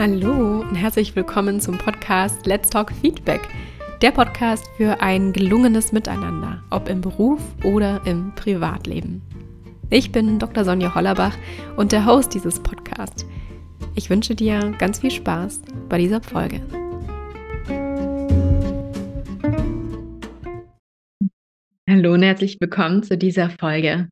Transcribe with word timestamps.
Hallo 0.00 0.60
und 0.60 0.76
herzlich 0.76 1.16
willkommen 1.16 1.58
zum 1.60 1.76
Podcast 1.76 2.46
Let's 2.46 2.70
Talk 2.70 2.92
Feedback. 2.92 3.40
Der 4.00 4.12
Podcast 4.12 4.64
für 4.76 5.00
ein 5.00 5.32
gelungenes 5.32 5.90
Miteinander, 5.90 6.62
ob 6.70 6.88
im 6.88 7.00
Beruf 7.00 7.40
oder 7.64 8.00
im 8.06 8.32
Privatleben. 8.36 9.20
Ich 9.90 10.12
bin 10.12 10.38
Dr. 10.38 10.64
Sonja 10.64 10.94
Hollerbach 10.94 11.36
und 11.76 11.90
der 11.90 12.06
Host 12.06 12.32
dieses 12.32 12.62
Podcasts. 12.62 13.26
Ich 13.96 14.08
wünsche 14.08 14.36
dir 14.36 14.72
ganz 14.78 15.00
viel 15.00 15.10
Spaß 15.10 15.62
bei 15.88 15.98
dieser 15.98 16.22
Folge. 16.22 16.62
Hallo 21.90 22.14
und 22.14 22.22
herzlich 22.22 22.56
willkommen 22.60 23.02
zu 23.02 23.18
dieser 23.18 23.50
Folge. 23.50 24.08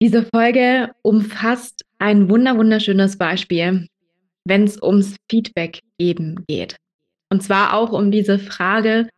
Diese 0.00 0.26
Folge 0.34 0.92
umfasst 1.02 1.84
ein 1.98 2.30
wunderschönes 2.30 3.18
Beispiel, 3.18 3.86
wenn 4.44 4.64
es 4.64 4.80
ums 4.80 5.16
Feedback 5.30 5.80
geben 5.98 6.44
geht. 6.46 6.76
Und 7.30 7.42
zwar 7.42 7.74
auch 7.74 7.92
um 7.92 8.10
diese 8.10 8.38
Frage, 8.38 9.08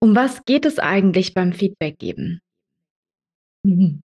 um 0.00 0.14
was 0.14 0.44
geht 0.44 0.64
es 0.64 0.78
eigentlich 0.78 1.34
beim 1.34 1.52
Feedback 1.52 1.98
geben? 1.98 2.40
Mhm. 3.64 4.02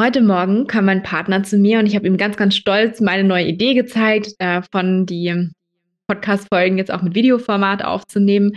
Heute 0.00 0.22
Morgen 0.22 0.66
kam 0.66 0.86
mein 0.86 1.04
Partner 1.04 1.44
zu 1.44 1.56
mir 1.56 1.78
und 1.78 1.86
ich 1.86 1.94
habe 1.94 2.06
ihm 2.06 2.16
ganz, 2.16 2.36
ganz 2.36 2.56
stolz 2.56 3.00
meine 3.00 3.22
neue 3.22 3.46
Idee 3.46 3.74
gezeigt, 3.74 4.34
äh, 4.38 4.60
von 4.72 5.06
die 5.06 5.50
Podcast-Folgen 6.08 6.78
jetzt 6.78 6.90
auch 6.90 7.02
mit 7.02 7.14
Videoformat 7.14 7.84
aufzunehmen. 7.84 8.56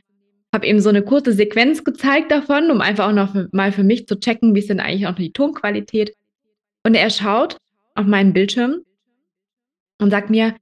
Habe 0.51 0.65
ihm 0.65 0.79
so 0.79 0.89
eine 0.89 1.03
kurze 1.03 1.33
Sequenz 1.33 1.83
gezeigt 1.83 2.31
davon, 2.31 2.71
um 2.71 2.81
einfach 2.81 3.07
auch 3.07 3.13
noch 3.13 3.35
mal 3.51 3.71
für 3.71 3.83
mich 3.83 4.07
zu 4.07 4.19
checken, 4.19 4.55
wie 4.55 4.59
ist 4.59 4.69
denn 4.69 4.79
eigentlich 4.79 5.05
auch 5.05 5.15
die 5.15 5.31
Tonqualität. 5.31 6.13
Und 6.83 6.95
er 6.95 7.11
schaut 7.11 7.57
auf 7.93 8.07
meinen 8.07 8.33
Bildschirm 8.33 8.81
und 9.99 10.11
sagt 10.11 10.29
mir, 10.29 10.55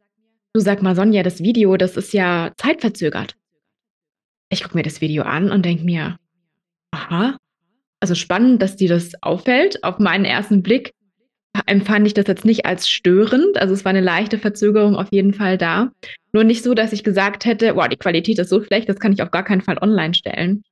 du 0.53 0.59
sag 0.59 0.81
mal, 0.81 0.95
Sonja, 0.95 1.23
das 1.23 1.41
Video, 1.41 1.77
das 1.77 1.97
ist 1.97 2.13
ja 2.13 2.51
zeitverzögert. 2.57 3.35
Ich 4.49 4.63
gucke 4.63 4.77
mir 4.77 4.83
das 4.83 5.01
Video 5.01 5.23
an 5.23 5.51
und 5.51 5.65
denke 5.65 5.83
mir, 5.83 6.17
aha, 6.91 7.37
also 7.99 8.15
spannend, 8.15 8.61
dass 8.61 8.75
dir 8.75 8.89
das 8.89 9.11
auffällt. 9.21 9.83
Auf 9.83 9.99
meinen 9.99 10.25
ersten 10.25 10.61
Blick 10.61 10.93
empfand 11.65 12.07
ich 12.07 12.13
das 12.13 12.27
jetzt 12.27 12.45
nicht 12.45 12.65
als 12.65 12.89
störend. 12.89 13.57
Also 13.57 13.73
es 13.73 13.85
war 13.85 13.89
eine 13.89 14.01
leichte 14.01 14.37
Verzögerung 14.37 14.95
auf 14.95 15.07
jeden 15.11 15.33
Fall 15.33 15.57
da. 15.57 15.91
Nur 16.33 16.43
nicht 16.43 16.63
so, 16.63 16.73
dass 16.73 16.93
ich 16.93 17.03
gesagt 17.03 17.45
hätte, 17.45 17.75
wow, 17.75 17.87
die 17.87 17.97
Qualität 17.97 18.39
ist 18.39 18.49
so 18.49 18.63
schlecht, 18.63 18.89
das 18.89 18.99
kann 18.99 19.13
ich 19.13 19.21
auf 19.21 19.31
gar 19.31 19.43
keinen 19.43 19.61
Fall 19.61 19.77
online 19.81 20.13
stellen. 20.13 20.63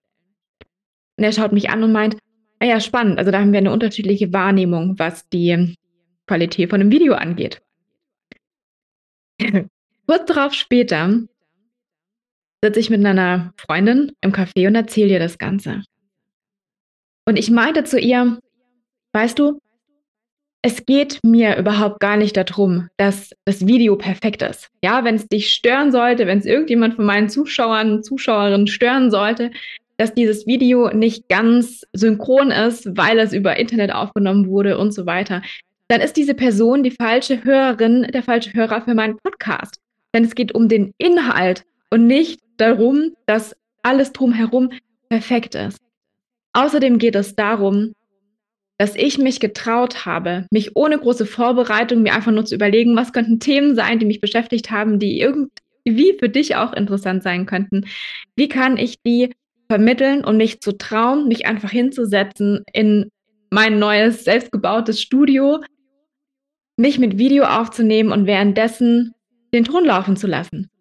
Und 1.18 1.24
er 1.24 1.32
schaut 1.32 1.54
mich 1.54 1.70
an 1.70 1.84
und 1.84 1.92
meint, 1.92 2.18
ah 2.60 2.66
ja, 2.66 2.80
spannend. 2.80 3.18
Also 3.18 3.32
da 3.32 3.40
haben 3.40 3.52
wir 3.52 3.60
eine 3.60 3.72
unterschiedliche 3.72 4.34
Wahrnehmung, 4.34 4.98
was 4.98 5.28
die 5.30 5.76
Qualität 6.28 6.70
von 6.70 6.82
einem 6.82 6.92
Video 6.92 7.14
angeht. 7.14 7.62
Kurz 10.08 10.26
darauf 10.26 10.54
später 10.54 11.22
sitze 12.64 12.80
ich 12.80 12.90
mit 12.90 13.06
einer 13.06 13.54
Freundin 13.58 14.12
im 14.22 14.32
Café 14.32 14.68
und 14.68 14.76
erzähle 14.76 15.14
ihr 15.14 15.20
das 15.20 15.38
Ganze. 15.38 15.84
Und 17.26 17.38
ich 17.38 17.52
meinte 17.52 17.84
zu 17.84 18.00
ihr, 18.00 18.40
weißt 19.14 19.40
du, 19.40 19.60
es 20.62 20.86
geht 20.86 21.20
mir 21.24 21.58
überhaupt 21.58 22.00
gar 22.00 22.16
nicht 22.16 22.38
darum, 22.38 22.88
dass 22.96 23.32
das 23.44 23.68
Video 23.68 23.98
perfekt 23.98 24.42
ist. 24.42 24.70
Ja, 24.82 25.04
wenn 25.04 25.16
es 25.16 25.28
dich 25.28 25.54
stören 25.54 25.92
sollte, 25.92 26.26
wenn 26.26 26.40
es 26.40 26.46
irgendjemand 26.46 26.96
von 26.96 27.06
meinen 27.06 27.28
Zuschauern, 27.28 28.02
Zuschauerinnen 28.02 28.68
stören 28.68 29.12
sollte, 29.12 29.52
dass 29.98 30.14
dieses 30.14 30.48
Video 30.48 30.90
nicht 30.90 31.28
ganz 31.28 31.86
synchron 31.92 32.52
ist, 32.52 32.98
weil 32.98 33.20
es 33.20 33.34
über 33.34 33.58
Internet 33.58 33.94
aufgenommen 33.94 34.48
wurde 34.48 34.78
und 34.78 34.94
so 34.94 35.06
weiter, 35.06 35.42
dann 35.88 36.02
ist 36.02 36.18
diese 36.18 36.34
Person 36.34 36.84
die 36.84 36.92
falsche 36.92 37.44
Hörerin, 37.44 38.04
der 38.14 38.24
falsche 38.24 38.54
Hörer 38.54 38.82
für 38.82 38.94
meinen 38.94 39.18
Podcast. 39.18 39.80
Denn 40.14 40.24
es 40.24 40.36
geht 40.36 40.54
um 40.54 40.68
den 40.68 40.94
Inhalt 40.98 41.66
und 41.90 42.08
nicht 42.08 42.40
darum, 42.58 43.16
dass 43.26 43.56
alles 43.82 44.14
drumherum 44.14 44.72
perfekt 45.10 45.56
ist. 45.56 45.80
Außerdem 46.54 46.98
geht 47.00 47.16
es 47.16 47.36
darum, 47.36 47.94
dass 48.78 48.96
ich 48.96 49.18
mich 49.18 49.40
getraut 49.40 50.06
habe, 50.06 50.48
mich 50.52 50.76
ohne 50.76 50.98
große 50.98 51.26
Vorbereitung 51.26 52.02
mir 52.02 52.14
einfach 52.14 52.32
nur 52.32 52.46
zu 52.46 52.56
überlegen, 52.56 52.96
was 52.96 53.14
könnten 53.14 53.40
Themen 53.40 53.76
sein, 53.76 54.00
die 54.00 54.06
mich 54.06 54.22
beschäftigt 54.22 54.72
haben, 54.72 55.00
die 55.00 55.20
irgendwie 55.20 56.18
für 56.18 56.30
dich 56.30 56.56
auch 56.56 56.74
interessant 56.74 57.24
sein 57.24 57.46
könnten. 57.46 57.86
Wie 58.36 58.48
kann 58.48 58.78
ich 58.78 59.02
die 59.02 59.32
vermitteln 59.70 60.24
und 60.24 60.38
mich 60.38 60.62
zu 60.62 60.78
trauen, 60.78 61.28
mich 61.28 61.46
einfach 61.46 61.72
hinzusetzen 61.72 62.64
in 62.74 63.10
mein 63.54 63.78
neues 63.78 64.24
selbstgebautes 64.24 65.00
Studio, 65.00 65.64
mich 66.76 66.98
mit 66.98 67.20
Video 67.20 67.44
aufzunehmen 67.44 68.12
und 68.12 68.26
währenddessen 68.26 69.14
den 69.54 69.64
Ton 69.64 69.86
laufen 69.86 70.18
zu 70.18 70.26
lassen. 70.26 70.72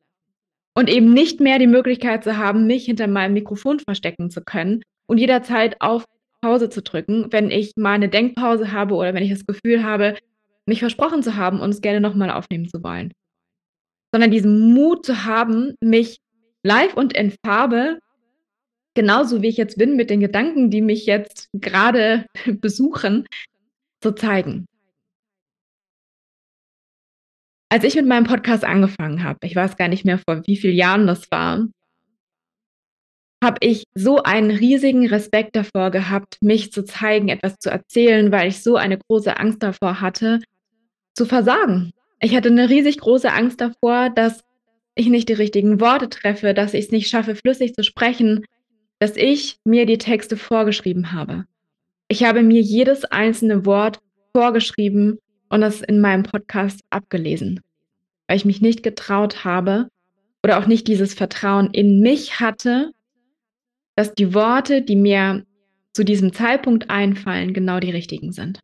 Und 0.75 0.89
eben 0.89 1.13
nicht 1.13 1.39
mehr 1.39 1.59
die 1.59 1.67
Möglichkeit 1.67 2.25
zu 2.25 2.39
haben, 2.39 2.67
mich 2.67 2.87
hinter 2.87 3.09
meinem 3.09 3.35
Mikrofon 3.35 3.79
verstecken 3.79 4.31
zu 4.31 4.41
können 4.41 4.81
und 5.07 5.19
jederzeit 5.19 5.83
auf 5.83 6.07
Pause 6.41 6.71
zu 6.71 6.81
drücken, 6.81 7.27
wenn 7.31 7.51
ich 7.51 7.73
mal 7.77 7.93
eine 7.93 8.09
Denkpause 8.09 8.73
habe 8.73 8.95
oder 8.95 9.13
wenn 9.13 9.23
ich 9.23 9.31
das 9.31 9.45
Gefühl 9.45 9.85
habe, 9.85 10.17
mich 10.65 10.81
versprochen 10.81 11.23
zu 11.23 11.37
haben 11.37 11.61
und 11.61 11.71
es 11.71 11.83
gerne 11.83 12.01
nochmal 12.01 12.31
aufnehmen 12.31 12.71
zu 12.71 12.83
wollen. 12.83 13.13
Sondern 14.13 14.31
diesen 14.31 14.73
Mut 14.73 15.05
zu 15.05 15.27
haben, 15.27 15.75
mich 15.83 16.21
live 16.63 16.95
und 16.95 17.13
in 17.13 17.35
Farbe, 17.45 17.99
genauso 18.95 19.43
wie 19.43 19.49
ich 19.49 19.57
jetzt 19.57 19.79
bin, 19.79 19.97
mit 19.97 20.11
den 20.11 20.21
Gedanken, 20.21 20.71
die 20.71 20.81
mich 20.81 21.07
jetzt 21.07 21.49
gerade 21.53 22.27
besuchen, 22.61 23.27
zu 24.01 24.13
zeigen. 24.13 24.67
Als 27.71 27.85
ich 27.85 27.95
mit 27.95 28.07
meinem 28.07 28.27
Podcast 28.27 28.65
angefangen 28.65 29.25
habe, 29.25 29.39
ich 29.45 29.57
weiß 29.57 29.77
gar 29.77 29.89
nicht 29.89 30.05
mehr, 30.05 30.19
vor 30.19 30.47
wie 30.47 30.57
vielen 30.57 30.77
Jahren 30.77 31.07
das 31.07 31.31
war, 31.31 31.67
habe 33.43 33.57
ich 33.61 33.85
so 33.95 34.23
einen 34.23 34.51
riesigen 34.51 35.09
Respekt 35.09 35.57
davor 35.57 35.91
gehabt, 35.91 36.37
mich 36.43 36.73
zu 36.73 36.85
zeigen, 36.85 37.29
etwas 37.29 37.59
zu 37.59 37.71
erzählen, 37.71 38.31
weil 38.31 38.49
ich 38.49 38.63
so 38.63 38.77
eine 38.77 38.99
große 38.99 39.37
Angst 39.37 39.63
davor 39.63 40.01
hatte, 40.01 40.41
zu 41.15 41.25
versagen. 41.25 41.93
Ich 42.21 42.37
hatte 42.37 42.51
eine 42.51 42.69
riesig 42.69 42.99
große 42.99 43.33
Angst 43.33 43.61
davor, 43.61 44.11
dass 44.11 44.45
ich 44.95 45.09
nicht 45.09 45.29
die 45.29 45.35
richtigen 45.35 45.81
Worte 45.81 46.09
treffe, 46.09 46.55
dass 46.55 46.75
ich 46.75 46.87
es 46.87 46.91
nicht 46.93 47.09
schaffe, 47.09 47.35
flüssig 47.35 47.75
zu 47.75 47.83
sprechen, 47.83 48.45
dass 49.03 49.17
ich 49.17 49.59
mir 49.65 49.85
die 49.85 49.99
Texte 49.99 50.37
vorgeschrieben 50.37 51.11
habe. 51.11 51.45
Ich 52.07 52.23
habe 52.23 52.45
mir 52.45 52.61
jedes 52.61 53.05
einzelne 53.05 53.67
Wort 53.67 53.99
vorgeschrieben 54.33 55.19
und 55.49 55.61
das 55.61 55.81
in 55.81 56.01
meinem 56.01 56.23
Podcast 56.23 56.83
abgelesen, 56.89 57.59
weil 58.29 58.37
ich 58.37 58.45
mich 58.45 58.61
nicht 58.61 58.85
getraut 58.85 59.45
habe 59.45 59.89
oder 60.45 60.61
auch 60.61 60.69
nicht 60.69 60.87
dieses 60.87 61.15
Vertrauen 61.15 61.71
in 61.73 61.99
mich 61.99 62.39
hatte, 62.39 62.93
dass 63.97 64.15
die 64.15 64.35
Worte, 64.35 64.83
die 64.83 64.95
mir 64.95 65.45
zu 65.95 66.05
diesem 66.05 66.33
Zeitpunkt 66.33 66.89
einfallen, 66.89 67.55
genau 67.55 67.81
die 67.81 67.91
richtigen 67.91 68.31
sind. 68.31 68.61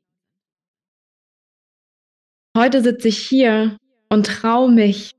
Heute 2.57 2.81
sitze 2.81 3.09
ich 3.09 3.19
hier 3.19 3.77
und 4.09 4.25
traue 4.25 4.71
mich, 4.71 5.17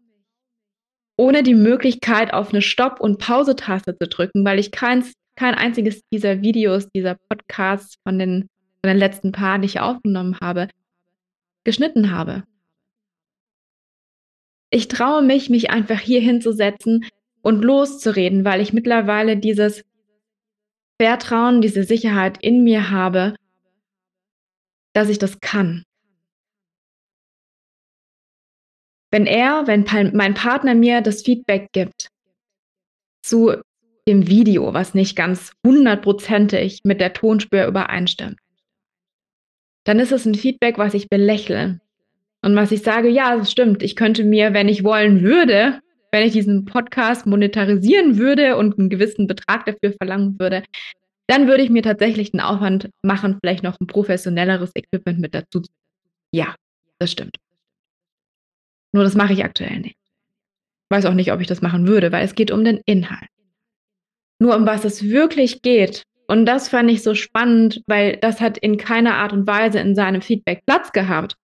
ohne 1.19 1.44
die 1.44 1.53
Möglichkeit 1.53 2.34
auf 2.34 2.52
eine 2.52 2.62
Stopp- 2.62 3.02
und 3.02 3.19
Pause-Taste 3.19 3.97
zu 3.97 4.07
drücken, 4.07 4.46
weil 4.46 4.57
ich 4.57 4.72
keins, 4.72 5.12
kein 5.35 5.53
einziges 5.53 6.02
dieser 6.13 6.41
Videos, 6.41 6.88
dieser 6.96 7.18
Podcasts 7.28 7.97
von 8.07 8.18
den, 8.18 8.47
von 8.81 8.88
den 8.88 8.97
letzten 8.97 9.34
paar, 9.34 9.59
die 9.59 9.66
ich 9.66 9.81
aufgenommen 9.81 10.38
habe, 10.40 10.69
geschnitten 11.66 12.12
habe. 12.12 12.44
Ich 14.69 14.88
traue 14.88 15.22
mich, 15.22 15.50
mich 15.50 15.69
einfach 15.69 16.00
hier 16.00 16.22
hinzusetzen 16.22 17.06
und 17.41 17.66
loszureden, 17.66 18.46
weil 18.46 18.62
ich 18.62 18.72
mittlerweile 18.72 19.36
dieses 19.36 19.84
Vertrauen, 21.01 21.59
diese 21.59 21.84
Sicherheit 21.84 22.38
in 22.41 22.63
mir 22.63 22.91
habe, 22.91 23.36
dass 24.94 25.10
ich 25.10 25.19
das 25.19 25.42
kann. 25.42 25.83
Wenn 29.11 29.25
er, 29.25 29.65
wenn 29.65 29.85
mein 30.13 30.33
Partner 30.33 30.75
mir 30.75 31.01
das 31.01 31.23
Feedback 31.23 31.69
gibt 31.71 32.09
zu 33.21 33.56
dem 34.07 34.27
Video, 34.27 34.73
was 34.73 34.94
nicht 34.94 35.15
ganz 35.15 35.51
hundertprozentig 35.65 36.81
mit 36.83 37.00
der 37.00 37.13
Tonspur 37.13 37.65
übereinstimmt, 37.65 38.38
dann 39.83 40.00
ist 40.00 40.11
es 40.11 40.25
ein 40.25 40.35
Feedback, 40.35 40.77
was 40.77 40.94
ich 40.94 41.09
belächle. 41.09 41.79
Und 42.41 42.56
was 42.56 42.71
ich 42.71 42.83
sage, 42.83 43.09
ja, 43.09 43.35
das 43.35 43.51
stimmt, 43.51 43.83
ich 43.83 43.95
könnte 43.95 44.23
mir, 44.23 44.53
wenn 44.53 44.69
ich 44.69 44.83
wollen 44.83 45.21
würde, 45.21 45.79
wenn 46.12 46.25
ich 46.25 46.31
diesen 46.31 46.65
Podcast 46.65 47.25
monetarisieren 47.25 48.17
würde 48.17 48.55
und 48.55 48.79
einen 48.79 48.89
gewissen 48.89 49.27
Betrag 49.27 49.65
dafür 49.65 49.94
verlangen 49.97 50.39
würde, 50.39 50.63
dann 51.27 51.47
würde 51.47 51.63
ich 51.63 51.69
mir 51.69 51.83
tatsächlich 51.83 52.31
den 52.31 52.39
Aufwand 52.39 52.89
machen, 53.03 53.38
vielleicht 53.39 53.63
noch 53.63 53.79
ein 53.79 53.88
professionelleres 53.88 54.71
Equipment 54.73 55.19
mit 55.19 55.35
dazu. 55.35 55.62
Ja, 56.31 56.55
das 56.97 57.12
stimmt. 57.12 57.38
Nur 58.91 59.03
das 59.03 59.15
mache 59.15 59.33
ich 59.33 59.44
aktuell 59.44 59.80
nicht. 59.80 59.97
Weiß 60.89 61.06
auch 61.06 61.13
nicht, 61.13 61.31
ob 61.31 61.41
ich 61.41 61.47
das 61.47 61.62
machen 61.62 61.88
würde, 61.88 62.12
weil 62.12 62.25
es 62.25 62.36
geht 62.36 62.51
um 62.51 62.63
den 62.63 62.81
Inhalt. 62.86 63.30
Nur 64.39 64.56
um 64.56 64.65
was 64.65 64.86
es 64.86 65.03
wirklich 65.03 65.62
geht, 65.62 66.03
und 66.30 66.45
das 66.45 66.69
fand 66.69 66.91
ich 66.91 67.01
so 67.01 67.15
spannend, 67.15 67.81
weil 67.88 68.18
das 68.18 68.39
hat 68.39 68.59
in 68.59 68.77
keiner 68.77 69.15
Art 69.15 69.33
und 69.33 69.47
Weise 69.47 69.80
in 69.80 69.95
seinem 69.95 70.21
Feedback 70.21 70.63
Platz 70.63 70.91
gehabt. 70.91 71.36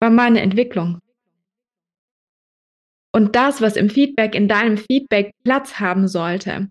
war 0.00 0.08
meine 0.08 0.40
Entwicklung. 0.40 0.98
Und 3.12 3.36
das, 3.36 3.60
was 3.60 3.76
im 3.76 3.90
Feedback, 3.90 4.34
in 4.34 4.48
deinem 4.48 4.78
Feedback 4.78 5.34
Platz 5.44 5.80
haben 5.80 6.08
sollte, 6.08 6.70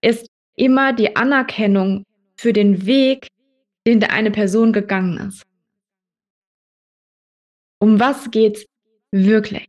ist 0.00 0.26
immer 0.56 0.94
die 0.94 1.16
Anerkennung 1.16 2.06
für 2.38 2.54
den 2.54 2.86
Weg, 2.86 3.28
den 3.86 4.02
eine 4.02 4.30
Person 4.30 4.72
gegangen 4.72 5.18
ist. 5.28 5.42
Um 7.80 7.98
was 7.98 8.30
geht's 8.30 8.66
wirklich? 9.10 9.66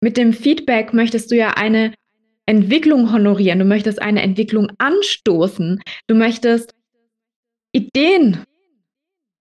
Mit 0.00 0.16
dem 0.16 0.32
Feedback 0.32 0.92
möchtest 0.92 1.30
du 1.30 1.36
ja 1.36 1.50
eine 1.50 1.94
Entwicklung 2.46 3.12
honorieren, 3.12 3.58
du 3.58 3.64
möchtest 3.64 4.02
eine 4.02 4.20
Entwicklung 4.20 4.70
anstoßen, 4.78 5.80
du 6.08 6.14
möchtest 6.14 6.74
Ideen 7.72 8.44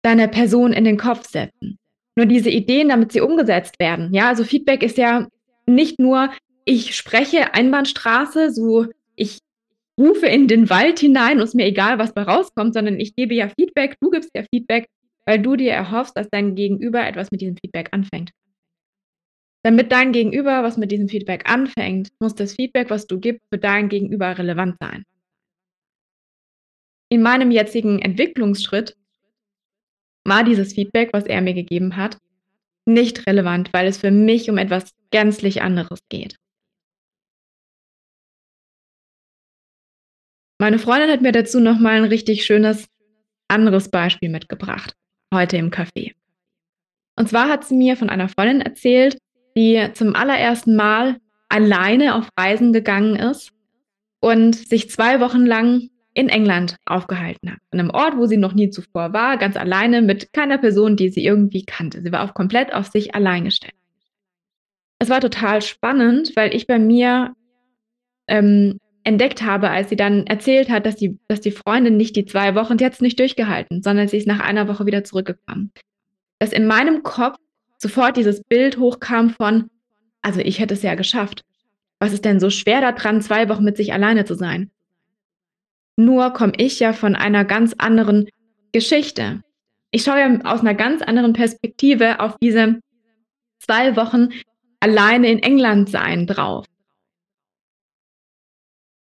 deiner 0.02 0.28
Person 0.28 0.72
in 0.72 0.84
den 0.84 0.96
Kopf 0.96 1.28
setzen. 1.28 1.78
Nur 2.16 2.26
diese 2.26 2.50
Ideen, 2.50 2.90
damit 2.90 3.12
sie 3.12 3.20
umgesetzt 3.20 3.80
werden. 3.80 4.12
Ja, 4.12 4.28
also 4.28 4.44
Feedback 4.44 4.82
ist 4.82 4.98
ja 4.98 5.26
nicht 5.66 5.98
nur, 5.98 6.30
ich 6.64 6.94
spreche 6.94 7.54
Einbahnstraße, 7.54 8.52
so 8.52 8.86
ich 9.16 9.38
rufe 9.98 10.26
in 10.26 10.46
den 10.46 10.70
Wald 10.70 10.98
hinein 11.00 11.38
und 11.38 11.44
ist 11.44 11.54
mir 11.54 11.66
egal, 11.66 11.98
was 11.98 12.14
da 12.14 12.22
rauskommt, 12.22 12.74
sondern 12.74 13.00
ich 13.00 13.16
gebe 13.16 13.34
ja 13.34 13.48
Feedback, 13.48 13.96
du 14.00 14.10
gibst 14.10 14.30
ja 14.34 14.44
Feedback, 14.52 14.86
weil 15.30 15.40
du 15.40 15.54
dir 15.54 15.70
erhoffst, 15.70 16.16
dass 16.16 16.28
dein 16.28 16.56
Gegenüber 16.56 17.06
etwas 17.06 17.30
mit 17.30 17.40
diesem 17.40 17.56
Feedback 17.56 17.90
anfängt. 17.92 18.32
Damit 19.62 19.92
dein 19.92 20.10
Gegenüber 20.10 20.64
was 20.64 20.76
mit 20.76 20.90
diesem 20.90 21.08
Feedback 21.08 21.48
anfängt, 21.48 22.10
muss 22.18 22.34
das 22.34 22.54
Feedback, 22.54 22.90
was 22.90 23.06
du 23.06 23.20
gibst, 23.20 23.46
für 23.48 23.60
dein 23.60 23.88
Gegenüber 23.88 24.36
relevant 24.36 24.74
sein. 24.80 25.04
In 27.12 27.22
meinem 27.22 27.52
jetzigen 27.52 28.00
Entwicklungsschritt 28.00 28.96
war 30.26 30.42
dieses 30.42 30.72
Feedback, 30.72 31.10
was 31.12 31.26
er 31.26 31.40
mir 31.42 31.54
gegeben 31.54 31.94
hat, 31.96 32.18
nicht 32.84 33.24
relevant, 33.28 33.72
weil 33.72 33.86
es 33.86 33.98
für 33.98 34.10
mich 34.10 34.50
um 34.50 34.58
etwas 34.58 34.90
gänzlich 35.12 35.62
anderes 35.62 36.00
geht. 36.08 36.34
Meine 40.60 40.80
Freundin 40.80 41.10
hat 41.10 41.22
mir 41.22 41.30
dazu 41.30 41.60
noch 41.60 41.78
mal 41.78 41.98
ein 41.98 42.04
richtig 42.04 42.44
schönes 42.44 42.88
anderes 43.46 43.90
Beispiel 43.90 44.28
mitgebracht, 44.28 44.96
heute 45.32 45.56
im 45.56 45.70
Café. 45.70 46.12
Und 47.16 47.28
zwar 47.28 47.48
hat 47.48 47.64
sie 47.64 47.76
mir 47.76 47.96
von 47.96 48.10
einer 48.10 48.28
Freundin 48.28 48.60
erzählt, 48.60 49.18
die 49.56 49.88
zum 49.94 50.14
allerersten 50.14 50.76
Mal 50.76 51.18
alleine 51.48 52.14
auf 52.14 52.28
Reisen 52.38 52.72
gegangen 52.72 53.16
ist 53.16 53.52
und 54.20 54.54
sich 54.54 54.90
zwei 54.90 55.20
Wochen 55.20 55.44
lang 55.44 55.90
in 56.14 56.28
England 56.28 56.76
aufgehalten 56.86 57.52
hat. 57.52 57.58
An 57.70 57.80
einem 57.80 57.90
Ort, 57.90 58.16
wo 58.16 58.26
sie 58.26 58.36
noch 58.36 58.52
nie 58.52 58.70
zuvor 58.70 59.12
war, 59.12 59.36
ganz 59.38 59.56
alleine 59.56 60.02
mit 60.02 60.32
keiner 60.32 60.58
Person, 60.58 60.96
die 60.96 61.08
sie 61.08 61.24
irgendwie 61.24 61.64
kannte. 61.64 62.02
Sie 62.02 62.12
war 62.12 62.24
auch 62.24 62.34
komplett 62.34 62.72
auf 62.72 62.86
sich 62.88 63.14
allein 63.14 63.44
gestellt. 63.44 63.74
Es 64.98 65.08
war 65.08 65.20
total 65.20 65.62
spannend, 65.62 66.32
weil 66.36 66.54
ich 66.54 66.66
bei 66.66 66.78
mir 66.78 67.34
ähm, 68.26 68.78
entdeckt 69.04 69.42
habe, 69.42 69.70
als 69.70 69.88
sie 69.88 69.96
dann 69.96 70.26
erzählt 70.26 70.68
hat, 70.68 70.86
dass 70.86 70.96
die, 70.96 71.18
dass 71.28 71.40
die 71.40 71.52
Freundin 71.52 71.96
nicht 71.96 72.16
die 72.16 72.26
zwei 72.26 72.54
Wochen, 72.54 72.76
es 72.78 73.00
nicht 73.00 73.18
durchgehalten, 73.18 73.82
sondern 73.82 74.08
sie 74.08 74.18
ist 74.18 74.26
nach 74.26 74.40
einer 74.40 74.68
Woche 74.68 74.86
wieder 74.86 75.04
zurückgekommen. 75.04 75.72
Dass 76.38 76.52
in 76.52 76.66
meinem 76.66 77.02
Kopf 77.02 77.36
sofort 77.78 78.16
dieses 78.16 78.42
Bild 78.42 78.78
hochkam 78.78 79.30
von, 79.30 79.70
also 80.22 80.40
ich 80.40 80.58
hätte 80.58 80.74
es 80.74 80.82
ja 80.82 80.94
geschafft. 80.94 81.42
Was 81.98 82.12
ist 82.12 82.24
denn 82.24 82.40
so 82.40 82.50
schwer 82.50 82.80
daran, 82.80 83.22
zwei 83.22 83.48
Wochen 83.48 83.64
mit 83.64 83.76
sich 83.76 83.92
alleine 83.92 84.24
zu 84.24 84.34
sein? 84.34 84.70
Nur 85.96 86.30
komme 86.30 86.52
ich 86.56 86.80
ja 86.80 86.92
von 86.92 87.14
einer 87.14 87.44
ganz 87.44 87.74
anderen 87.76 88.28
Geschichte. 88.72 89.42
Ich 89.90 90.04
schaue 90.04 90.20
ja 90.20 90.38
aus 90.44 90.60
einer 90.60 90.74
ganz 90.74 91.02
anderen 91.02 91.32
Perspektive 91.32 92.20
auf 92.20 92.36
diese 92.38 92.80
zwei 93.58 93.96
Wochen 93.96 94.28
alleine 94.80 95.30
in 95.30 95.42
England 95.42 95.90
sein 95.90 96.26
drauf. 96.26 96.64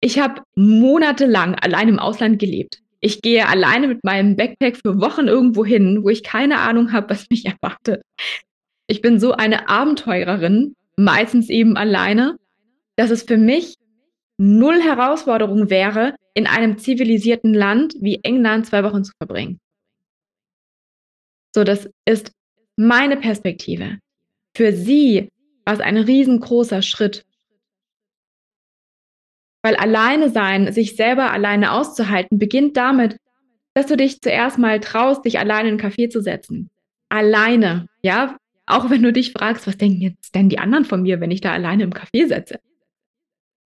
Ich 0.04 0.18
habe 0.18 0.42
monatelang 0.54 1.54
allein 1.54 1.88
im 1.88 1.98
Ausland 1.98 2.38
gelebt. 2.38 2.82
Ich 3.00 3.22
gehe 3.22 3.48
alleine 3.48 3.88
mit 3.88 4.04
meinem 4.04 4.36
Backpack 4.36 4.76
für 4.76 5.00
Wochen 5.00 5.28
irgendwo 5.28 5.64
hin, 5.64 6.00
wo 6.02 6.10
ich 6.10 6.22
keine 6.22 6.58
Ahnung 6.58 6.92
habe, 6.92 7.08
was 7.08 7.30
mich 7.30 7.46
erwartet. 7.46 8.02
Ich 8.86 9.00
bin 9.00 9.18
so 9.18 9.32
eine 9.32 9.70
Abenteurerin, 9.70 10.76
meistens 10.98 11.48
eben 11.48 11.78
alleine, 11.78 12.36
dass 12.96 13.10
es 13.10 13.22
für 13.22 13.38
mich 13.38 13.76
null 14.36 14.82
Herausforderung 14.82 15.70
wäre, 15.70 16.14
in 16.34 16.46
einem 16.46 16.76
zivilisierten 16.76 17.54
Land 17.54 17.94
wie 17.98 18.20
England 18.24 18.66
zwei 18.66 18.84
Wochen 18.84 19.04
zu 19.04 19.12
verbringen. 19.16 19.58
So, 21.54 21.64
das 21.64 21.88
ist 22.04 22.30
meine 22.76 23.16
Perspektive. 23.16 24.00
Für 24.54 24.74
sie 24.74 25.30
war 25.64 25.72
es 25.72 25.80
ein 25.80 25.96
riesengroßer 25.96 26.82
Schritt. 26.82 27.24
Weil 29.64 29.76
alleine 29.76 30.28
sein, 30.28 30.70
sich 30.74 30.94
selber 30.94 31.32
alleine 31.32 31.72
auszuhalten, 31.72 32.38
beginnt 32.38 32.76
damit, 32.76 33.16
dass 33.72 33.86
du 33.86 33.96
dich 33.96 34.20
zuerst 34.20 34.58
mal 34.58 34.78
traust, 34.78 35.24
dich 35.24 35.38
alleine 35.38 35.70
in 35.70 35.80
einen 35.80 35.90
Café 35.90 36.10
zu 36.10 36.20
setzen. 36.20 36.68
Alleine, 37.08 37.88
ja? 38.02 38.36
Auch 38.66 38.90
wenn 38.90 39.02
du 39.02 39.10
dich 39.10 39.32
fragst, 39.32 39.66
was 39.66 39.78
denken 39.78 40.02
jetzt 40.02 40.34
denn 40.34 40.50
die 40.50 40.58
anderen 40.58 40.84
von 40.84 41.02
mir, 41.02 41.20
wenn 41.20 41.30
ich 41.30 41.40
da 41.40 41.52
alleine 41.52 41.84
im 41.84 41.94
Café 41.94 42.28
setze? 42.28 42.60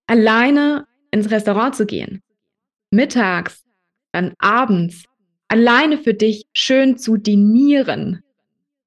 Alleine 0.06 0.86
ins 1.10 1.32
Restaurant 1.32 1.74
zu 1.74 1.84
gehen, 1.84 2.22
mittags, 2.92 3.64
dann 4.12 4.34
abends, 4.38 5.04
alleine 5.48 5.98
für 5.98 6.14
dich 6.14 6.46
schön 6.52 6.96
zu 6.96 7.16
dinieren, 7.16 8.22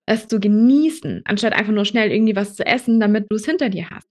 es 0.06 0.30
zu 0.30 0.40
genießen, 0.40 1.24
anstatt 1.26 1.52
einfach 1.52 1.74
nur 1.74 1.86
schnell 1.86 2.10
irgendwie 2.10 2.38
was 2.38 2.56
zu 2.56 2.66
essen, 2.66 3.02
damit 3.02 3.28
du 3.30 3.36
es 3.36 3.46
hinter 3.46 3.68
dir 3.68 3.90
hast. 3.90 4.11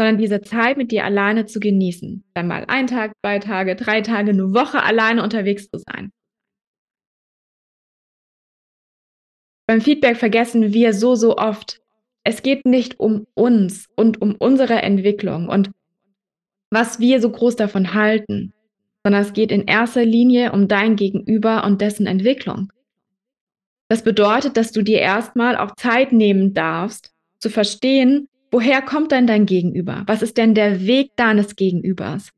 Sondern 0.00 0.16
diese 0.16 0.40
Zeit 0.40 0.78
mit 0.78 0.92
dir 0.92 1.04
alleine 1.04 1.44
zu 1.44 1.60
genießen. 1.60 2.24
Dann 2.32 2.48
mal 2.48 2.64
ein 2.68 2.86
Tag, 2.86 3.12
zwei 3.20 3.38
Tage, 3.38 3.76
drei 3.76 4.00
Tage, 4.00 4.30
eine 4.30 4.54
Woche 4.54 4.82
alleine 4.82 5.22
unterwegs 5.22 5.68
zu 5.68 5.78
sein. 5.78 6.10
Beim 9.68 9.82
Feedback 9.82 10.16
vergessen 10.16 10.72
wir 10.72 10.94
so, 10.94 11.16
so 11.16 11.36
oft, 11.36 11.82
es 12.24 12.42
geht 12.42 12.64
nicht 12.64 12.98
um 12.98 13.26
uns 13.34 13.90
und 13.94 14.22
um 14.22 14.36
unsere 14.36 14.80
Entwicklung 14.80 15.50
und 15.50 15.70
was 16.70 16.98
wir 16.98 17.20
so 17.20 17.30
groß 17.30 17.56
davon 17.56 17.92
halten, 17.92 18.54
sondern 19.04 19.20
es 19.20 19.34
geht 19.34 19.52
in 19.52 19.66
erster 19.66 20.06
Linie 20.06 20.52
um 20.52 20.66
dein 20.66 20.96
Gegenüber 20.96 21.64
und 21.64 21.82
dessen 21.82 22.06
Entwicklung. 22.06 22.72
Das 23.90 24.02
bedeutet, 24.02 24.56
dass 24.56 24.72
du 24.72 24.80
dir 24.80 25.00
erstmal 25.00 25.58
auch 25.58 25.74
Zeit 25.76 26.12
nehmen 26.12 26.54
darfst, 26.54 27.12
zu 27.38 27.50
verstehen, 27.50 28.29
woher 28.50 28.82
kommt 28.82 29.12
denn 29.12 29.26
dein 29.26 29.46
Gegenüber? 29.46 30.04
Was 30.06 30.22
ist 30.22 30.36
denn 30.36 30.54
der 30.54 30.86
Weg 30.86 31.16
deines 31.16 31.56
Gegenübers? 31.56 32.30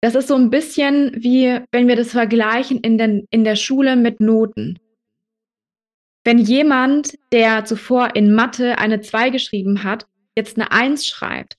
Das 0.00 0.14
ist 0.14 0.28
so 0.28 0.36
ein 0.36 0.50
bisschen 0.50 1.12
wie, 1.16 1.60
wenn 1.72 1.88
wir 1.88 1.96
das 1.96 2.12
vergleichen 2.12 2.78
in, 2.78 2.98
den, 2.98 3.26
in 3.30 3.44
der 3.44 3.56
Schule 3.56 3.96
mit 3.96 4.20
Noten. 4.20 4.78
Wenn 6.24 6.38
jemand, 6.38 7.18
der 7.32 7.64
zuvor 7.64 8.14
in 8.14 8.32
Mathe 8.32 8.78
eine 8.78 9.00
2 9.00 9.30
geschrieben 9.30 9.82
hat, 9.82 10.06
jetzt 10.36 10.56
eine 10.56 10.70
1 10.70 11.06
schreibt, 11.06 11.56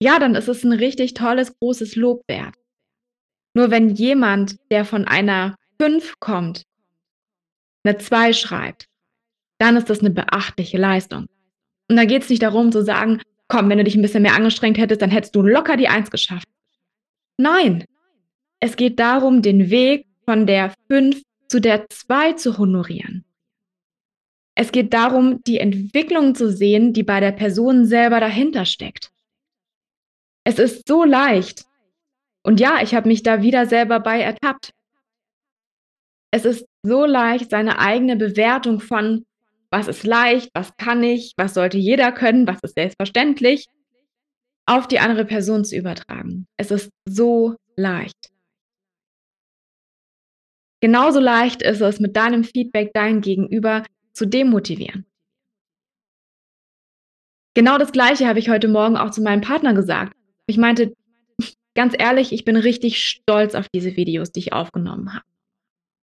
ja, 0.00 0.18
dann 0.18 0.34
ist 0.34 0.48
es 0.48 0.64
ein 0.64 0.72
richtig 0.72 1.14
tolles, 1.14 1.58
großes 1.58 1.96
Lob 1.96 2.22
wert. 2.28 2.54
Nur 3.54 3.70
wenn 3.70 3.88
jemand, 3.88 4.58
der 4.70 4.84
von 4.84 5.06
einer 5.06 5.56
5 5.80 6.20
kommt, 6.20 6.64
eine 7.84 7.96
2 7.96 8.32
schreibt, 8.32 8.86
dann 9.58 9.76
ist 9.76 9.88
das 9.88 10.00
eine 10.00 10.10
beachtliche 10.10 10.78
Leistung. 10.78 11.28
Und 11.88 11.96
da 11.96 12.04
geht 12.04 12.22
es 12.22 12.28
nicht 12.28 12.42
darum 12.42 12.70
zu 12.70 12.84
sagen, 12.84 13.20
komm, 13.48 13.68
wenn 13.70 13.78
du 13.78 13.84
dich 13.84 13.94
ein 13.94 14.02
bisschen 14.02 14.22
mehr 14.22 14.34
angestrengt 14.34 14.78
hättest, 14.78 15.00
dann 15.02 15.10
hättest 15.10 15.34
du 15.34 15.42
locker 15.42 15.76
die 15.76 15.88
1 15.88 16.10
geschafft. 16.10 16.48
Nein, 17.38 17.84
es 18.60 18.76
geht 18.76 18.98
darum, 18.98 19.42
den 19.42 19.70
Weg 19.70 20.06
von 20.24 20.46
der 20.46 20.74
5 20.88 21.22
zu 21.48 21.60
der 21.60 21.88
2 21.88 22.34
zu 22.34 22.58
honorieren. 22.58 23.24
Es 24.54 24.72
geht 24.72 24.92
darum, 24.92 25.42
die 25.44 25.58
Entwicklung 25.58 26.34
zu 26.34 26.50
sehen, 26.50 26.92
die 26.92 27.04
bei 27.04 27.20
der 27.20 27.32
Person 27.32 27.86
selber 27.86 28.20
dahinter 28.20 28.64
steckt. 28.64 29.10
Es 30.44 30.58
ist 30.58 30.88
so 30.88 31.04
leicht, 31.04 31.64
und 32.42 32.60
ja, 32.60 32.80
ich 32.82 32.94
habe 32.94 33.08
mich 33.08 33.22
da 33.22 33.42
wieder 33.42 33.66
selber 33.66 34.00
bei 34.00 34.20
ertappt. 34.20 34.72
Es 36.30 36.44
ist 36.44 36.66
so 36.82 37.04
leicht, 37.04 37.50
seine 37.50 37.78
eigene 37.78 38.16
Bewertung 38.16 38.80
von, 38.80 39.26
was 39.70 39.88
ist 39.88 40.04
leicht, 40.04 40.50
was 40.54 40.76
kann 40.76 41.02
ich, 41.02 41.34
was 41.36 41.54
sollte 41.54 41.78
jeder 41.78 42.12
können, 42.12 42.46
was 42.46 42.60
ist 42.62 42.74
selbstverständlich, 42.74 43.66
auf 44.66 44.86
die 44.86 44.98
andere 44.98 45.24
Person 45.24 45.64
zu 45.64 45.76
übertragen. 45.76 46.46
Es 46.56 46.70
ist 46.70 46.90
so 47.06 47.56
leicht. 47.76 48.30
Genauso 50.80 51.20
leicht 51.20 51.62
ist 51.62 51.80
es, 51.80 52.00
mit 52.00 52.16
deinem 52.16 52.44
Feedback 52.44 52.92
dein 52.94 53.20
Gegenüber 53.20 53.84
zu 54.12 54.26
demotivieren. 54.26 55.06
Genau 57.54 57.78
das 57.78 57.90
Gleiche 57.90 58.28
habe 58.28 58.38
ich 58.38 58.50
heute 58.50 58.68
Morgen 58.68 58.96
auch 58.96 59.10
zu 59.10 59.20
meinem 59.20 59.40
Partner 59.40 59.74
gesagt. 59.74 60.12
Ich 60.46 60.58
meinte, 60.58 60.94
ganz 61.74 61.94
ehrlich, 61.98 62.32
ich 62.32 62.44
bin 62.44 62.56
richtig 62.56 63.04
stolz 63.04 63.54
auf 63.54 63.68
diese 63.68 63.96
Videos, 63.96 64.30
die 64.30 64.40
ich 64.40 64.52
aufgenommen 64.52 65.12
habe. 65.12 65.24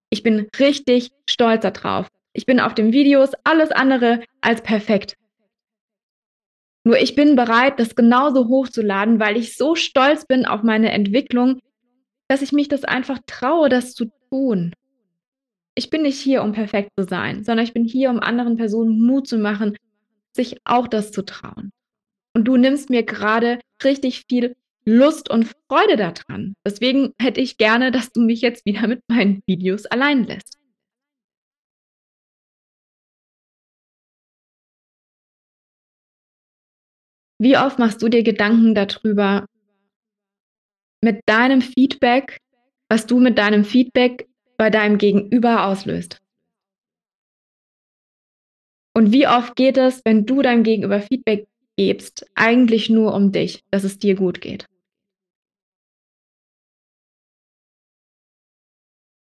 Ich 0.09 0.21
bin 0.21 0.47
richtig 0.59 1.11
stolz 1.29 1.61
darauf, 1.61 2.07
ich 2.35 2.45
bin 2.45 2.59
auf 2.59 2.73
den 2.73 2.91
Videos 2.91 3.31
alles 3.45 3.71
andere 3.71 4.21
als 4.41 4.61
perfekt. 4.61 5.15
Nur 6.83 6.99
ich 6.99 7.15
bin 7.15 7.35
bereit, 7.35 7.79
das 7.79 7.95
genauso 7.95 8.47
hochzuladen, 8.49 9.19
weil 9.19 9.37
ich 9.37 9.55
so 9.57 9.75
stolz 9.75 10.25
bin 10.25 10.45
auf 10.45 10.61
meine 10.61 10.91
Entwicklung, 10.91 11.59
dass 12.27 12.41
ich 12.41 12.51
mich 12.51 12.67
das 12.67 12.83
einfach 12.83 13.19
traue, 13.25 13.69
das 13.69 13.93
zu 13.93 14.11
tun. 14.29 14.73
Ich 15.75 15.89
bin 15.89 16.03
nicht 16.03 16.19
hier, 16.19 16.43
um 16.43 16.51
perfekt 16.51 16.91
zu 16.97 17.05
sein, 17.05 17.43
sondern 17.43 17.65
ich 17.65 17.73
bin 17.73 17.85
hier, 17.85 18.09
um 18.09 18.19
anderen 18.19 18.57
Personen 18.57 19.01
Mut 19.01 19.27
zu 19.27 19.37
machen, 19.37 19.77
sich 20.33 20.57
auch 20.65 20.87
das 20.87 21.11
zu 21.11 21.23
trauen. 21.23 21.71
Und 22.33 22.45
du 22.45 22.57
nimmst 22.57 22.89
mir 22.89 23.03
gerade 23.03 23.59
richtig 23.83 24.25
viel 24.27 24.55
Lust 24.85 25.29
und 25.29 25.51
Freude 25.69 25.95
daran. 25.95 26.53
Deswegen 26.65 27.13
hätte 27.17 27.39
ich 27.39 27.57
gerne, 27.57 27.91
dass 27.91 28.11
du 28.11 28.21
mich 28.21 28.41
jetzt 28.41 28.65
wieder 28.65 28.87
mit 28.87 29.01
meinen 29.07 29.41
Videos 29.47 29.85
allein 29.85 30.25
lässt. 30.25 30.54
Wie 37.37 37.57
oft 37.57 37.79
machst 37.79 38.01
du 38.01 38.09
dir 38.09 38.23
Gedanken 38.23 38.75
darüber, 38.75 39.45
mit 41.03 41.21
deinem 41.27 41.61
Feedback, 41.61 42.39
was 42.89 43.05
du 43.05 43.19
mit 43.19 43.37
deinem 43.37 43.63
Feedback 43.63 44.27
bei 44.57 44.69
deinem 44.69 44.97
Gegenüber 44.97 45.65
auslöst? 45.65 46.21
Und 48.95 49.11
wie 49.11 49.27
oft 49.27 49.55
geht 49.55 49.77
es, 49.77 50.01
wenn 50.05 50.25
du 50.25 50.41
deinem 50.41 50.63
Gegenüber 50.63 51.01
Feedback 51.01 51.47
gibst, 51.77 52.25
eigentlich 52.33 52.89
nur 52.89 53.13
um 53.13 53.31
dich, 53.31 53.63
dass 53.69 53.83
es 53.83 53.99
dir 53.99 54.15
gut 54.15 54.39
geht? 54.39 54.65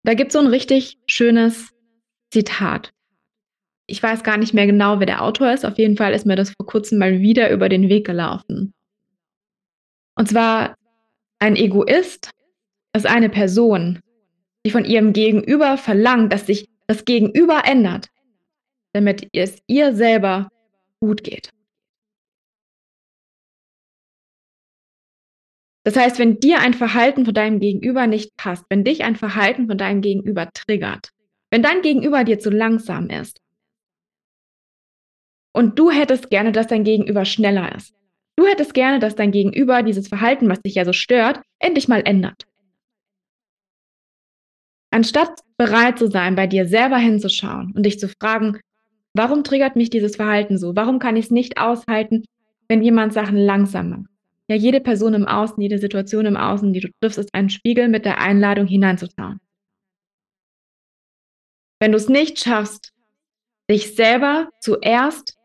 Da 0.03 0.15
gibt 0.15 0.29
es 0.29 0.33
so 0.33 0.39
ein 0.39 0.47
richtig 0.47 0.97
schönes 1.05 1.69
Zitat. 2.33 2.91
Ich 3.91 4.01
weiß 4.01 4.23
gar 4.23 4.37
nicht 4.37 4.53
mehr 4.53 4.65
genau, 4.65 4.99
wer 4.99 5.05
der 5.05 5.21
Autor 5.21 5.51
ist. 5.51 5.65
Auf 5.65 5.77
jeden 5.77 5.97
Fall 5.97 6.13
ist 6.13 6.25
mir 6.25 6.37
das 6.37 6.51
vor 6.51 6.65
Kurzem 6.65 6.97
mal 6.97 7.19
wieder 7.19 7.51
über 7.51 7.67
den 7.67 7.89
Weg 7.89 8.07
gelaufen. 8.07 8.73
Und 10.15 10.29
zwar 10.29 10.75
ein 11.39 11.57
Egoist 11.57 12.31
ist 12.95 13.05
eine 13.05 13.27
Person, 13.27 13.99
die 14.65 14.71
von 14.71 14.85
ihrem 14.85 15.11
Gegenüber 15.11 15.77
verlangt, 15.77 16.31
dass 16.31 16.47
sich 16.47 16.69
das 16.87 17.03
Gegenüber 17.03 17.63
ändert, 17.65 18.07
damit 18.93 19.27
es 19.33 19.61
ihr 19.67 19.93
selber 19.93 20.47
gut 21.01 21.25
geht. 21.25 21.49
Das 25.83 25.97
heißt, 25.97 26.17
wenn 26.17 26.39
dir 26.39 26.59
ein 26.59 26.75
Verhalten 26.75 27.25
von 27.25 27.33
deinem 27.33 27.59
Gegenüber 27.59 28.07
nicht 28.07 28.37
passt, 28.37 28.63
wenn 28.69 28.85
dich 28.85 29.03
ein 29.03 29.17
Verhalten 29.17 29.67
von 29.67 29.77
deinem 29.77 29.99
Gegenüber 29.99 30.49
triggert, 30.53 31.09
wenn 31.49 31.61
dein 31.61 31.81
Gegenüber 31.81 32.23
dir 32.23 32.39
zu 32.39 32.51
langsam 32.51 33.09
ist 33.09 33.41
und 35.53 35.77
du 35.77 35.91
hättest 35.91 36.29
gerne, 36.29 36.51
dass 36.51 36.67
dein 36.67 36.83
Gegenüber 36.83 37.25
schneller 37.25 37.75
ist, 37.75 37.93
du 38.35 38.45
hättest 38.45 38.73
gerne, 38.73 38.99
dass 38.99 39.15
dein 39.15 39.31
Gegenüber 39.31 39.83
dieses 39.83 40.07
Verhalten, 40.07 40.49
was 40.49 40.61
dich 40.61 40.75
ja 40.75 40.85
so 40.85 40.93
stört, 40.93 41.41
endlich 41.59 41.87
mal 41.87 42.01
ändert. 42.05 42.45
Anstatt 44.91 45.39
bereit 45.57 45.99
zu 45.99 46.07
sein, 46.07 46.35
bei 46.35 46.47
dir 46.47 46.67
selber 46.67 46.97
hinzuschauen 46.97 47.71
und 47.75 47.85
dich 47.85 47.97
zu 47.99 48.09
fragen, 48.09 48.59
warum 49.13 49.43
triggert 49.43 49.75
mich 49.75 49.89
dieses 49.89 50.17
Verhalten 50.17 50.57
so? 50.57 50.75
Warum 50.75 50.99
kann 50.99 51.15
ich 51.15 51.25
es 51.25 51.31
nicht 51.31 51.57
aushalten, 51.57 52.25
wenn 52.67 52.83
jemand 52.83 53.13
Sachen 53.13 53.37
langsam 53.37 53.89
macht? 53.89 54.11
Ja, 54.49 54.57
jede 54.57 54.81
Person 54.81 55.13
im 55.13 55.27
Außen, 55.27 55.61
jede 55.61 55.77
Situation 55.77 56.25
im 56.25 56.35
Außen, 56.35 56.73
die 56.73 56.81
du 56.81 56.89
triffst, 56.99 57.17
ist 57.17 57.33
ein 57.33 57.49
Spiegel 57.49 57.87
mit 57.87 58.03
der 58.03 58.19
Einladung 58.19 58.67
hineinzuschauen. 58.67 59.39
Wenn 61.79 61.93
du 61.93 61.97
es 61.97 62.09
nicht 62.09 62.37
schaffst, 62.37 62.91
dich 63.69 63.95
selber 63.95 64.49
zuerst, 64.59 65.37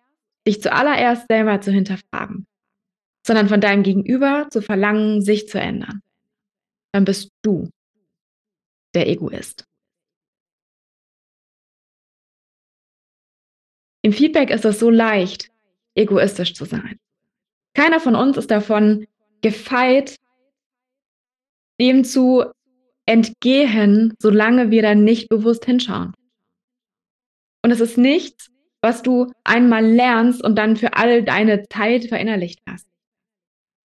dich 0.46 0.62
zuallererst 0.62 1.26
selber 1.28 1.60
zu 1.60 1.72
hinterfragen, 1.72 2.46
sondern 3.26 3.48
von 3.48 3.60
deinem 3.60 3.82
Gegenüber 3.82 4.48
zu 4.50 4.62
verlangen, 4.62 5.22
sich 5.22 5.48
zu 5.48 5.58
ändern, 5.58 6.02
dann 6.92 7.04
bist 7.04 7.30
du 7.42 7.70
der 8.94 9.08
Egoist. 9.08 9.66
Im 14.02 14.12
Feedback 14.12 14.50
ist 14.50 14.64
es 14.64 14.78
so 14.78 14.88
leicht, 14.88 15.50
egoistisch 15.96 16.54
zu 16.54 16.64
sein. 16.64 17.00
Keiner 17.74 17.98
von 17.98 18.14
uns 18.14 18.36
ist 18.36 18.50
davon 18.50 19.06
gefeit, 19.42 20.16
dem 21.80 22.04
zu 22.04 22.44
entgehen, 23.04 24.14
solange 24.18 24.70
wir 24.70 24.82
dann 24.82 25.04
nicht 25.04 25.28
bewusst 25.28 25.64
hinschauen. 25.64 26.14
Und 27.62 27.70
es 27.70 27.80
ist 27.80 27.98
nichts, 27.98 28.50
was 28.86 29.02
du 29.02 29.32
einmal 29.42 29.84
lernst 29.84 30.44
und 30.44 30.56
dann 30.56 30.76
für 30.76 30.94
all 30.94 31.24
deine 31.24 31.68
Zeit 31.68 32.04
verinnerlicht 32.04 32.60
hast. 32.70 32.86